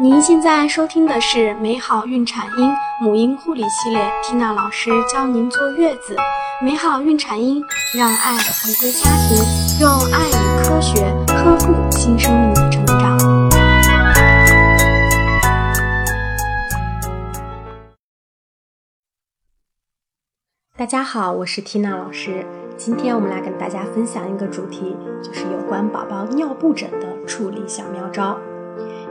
[0.00, 6.14] 您现在收听的是美好孕产婴母婴护理系列缇娜老师教您坐月子。
[6.62, 7.60] 美好孕产婴，
[7.96, 13.18] 让爱回归家庭，用爱与科学呵护新生命的成长。
[20.76, 22.46] 大家好，我是缇娜老师。
[22.76, 28.38] 今天我们来跟大家分享一个主题，就是有关宝宝尿布疹的处理小妙招。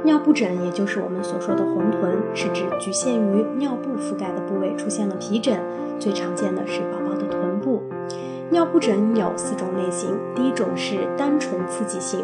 [0.04, 5.60] 尿布疹，也就是我们所说的红臀，是指局限于尿布覆盖的部位出现了皮疹，
[6.00, 7.84] 最常见的是宝宝的臀部。
[8.50, 12.24] 尿布疹有四种类型，第一种是单纯刺激性，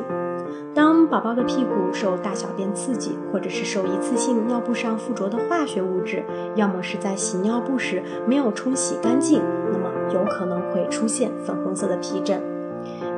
[0.73, 6.23] 当宝宝的屁股受大小便刺激，或者是受一次性尿布上附着的化学物质，
[6.55, 9.41] 要么是在洗尿布时没有冲洗干净，
[9.73, 12.41] 那么有可能会出现粉红色的皮疹。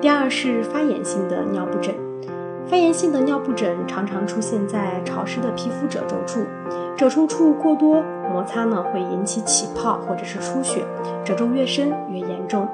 [0.02, 1.94] 第二是发炎性的尿布疹。
[2.68, 6.42] 发炎性的尿布疹常常出现在潮湿的皮肤褶皱处，
[6.98, 10.84] 褶皱处过多摩擦呢，会引起起泡或者是出血，
[11.24, 12.68] 褶皱越深越严重。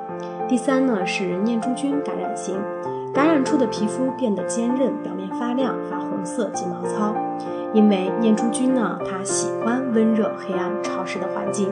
[0.47, 2.57] 第三呢是念珠菌感染型，
[3.13, 7.13] 感染处的皮肤变得坚韧，表面发亮、发红色及毛糙，
[7.73, 11.69] 因为念珠菌呢它喜欢温热、黑暗、潮湿的环境。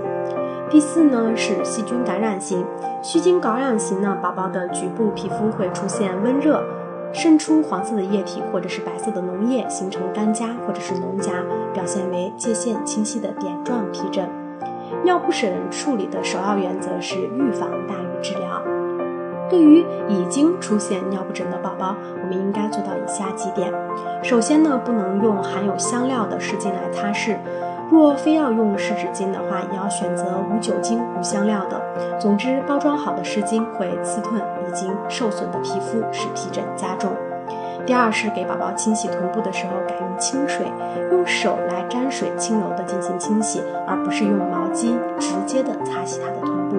[0.69, 2.65] 第四呢是细菌感染型，
[3.01, 6.61] 细菌感染型呢，宝宝的局部皮肤会出现温热。
[7.11, 11.43] 渗出黄色的液体或者是白色的脓液，形成干痂或者是脓痂，
[11.73, 14.29] 表现为界限清晰的点状皮疹。
[15.03, 18.61] 尿布疹处理的首要原则是预防大于治疗。
[19.49, 23.73] 对于已经出现尿布疹的宝宝，我们应该做到以下几点：
[24.23, 27.37] 首先呢，不能用含有香料的湿巾来擦拭。
[27.91, 31.81] 若非要用湿纸巾的话，也要选择无酒精、无香料的。
[32.19, 37.11] 总之，包装好的湿巾会刺痛已经受损的皮肤，使皮疹加重。
[37.85, 40.67] 第二是给宝宝清洗臀部的时候，改用清水，
[41.11, 46.77] 用手来沾水，轻柔的进行清洗，而不是用毛巾直接的擦洗他的臀部。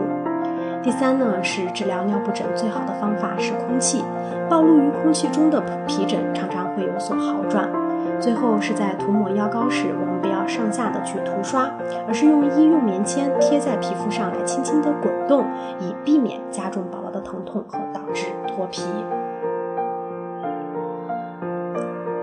[0.82, 4.04] 第三呢，是治疗尿布疹最好的方法是空气，
[4.48, 7.68] 暴露于空气中的皮疹常常会有所好转。
[8.20, 10.06] 最后是在涂抹药膏时，我
[10.46, 11.70] 上下的去涂刷，
[12.06, 15.44] 而是用医用棉签贴在皮肤上来轻轻的滚动，
[15.80, 18.82] 以避免加重宝宝的疼痛和导致脱皮。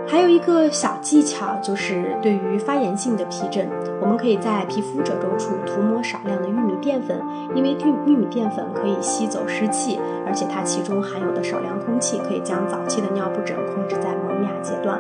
[0.09, 3.69] 还有一个小技巧，就是对于发炎性的皮疹，
[4.01, 7.21] 我们可以在皮肤褶皱处涂抹少量的玉米淀粉，
[7.53, 14.97] 因为玉玉米淀粉可以吸走湿气，而且它其中含有的少量空气可以将早期的尿布疹控制在萌芽阶段。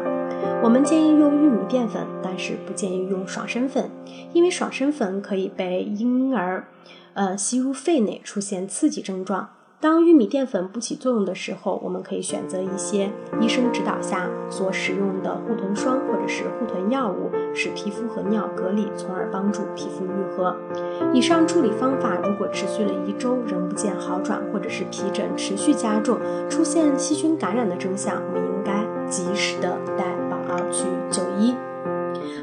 [0.63, 3.89] 我们建议用玉米淀粉，但是不建议用爽身粉，
[4.33, 6.67] 因为爽身粉可以被婴儿，
[7.13, 9.49] 呃吸入肺内，出现刺激症状。
[9.79, 20.57] 当玉米淀粉不起作用的时候，我们可以选择一些医生指导下所使用的护臀霜或者是护臀药物，使皮肤和尿隔离，从而帮助皮肤愈合。
[21.13, 26.17] 以上处理方法如果持续了一周仍不见好转，或者是皮疹持续加重，
[26.49, 30.06] 出现细菌感染的征象，我们应该及时的带。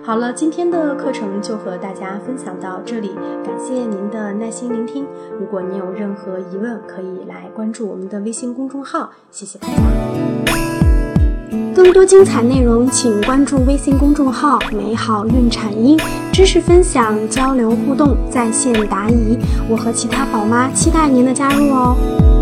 [0.06, 5.06] 好了，今天的课程就和大家分享到这里，感谢您的耐心聆听。
[5.41, 9.10] 如果您有任何疑问，可以来关注我们的微信公众号。
[9.31, 9.75] 谢谢大家。
[11.75, 15.98] 更多精彩内容，请关注微信公众号“美好孕产婴”，
[16.31, 19.38] 知识分享、交流互动、在线答疑。
[19.70, 22.33] 我和其他宝妈期待您的加入哦。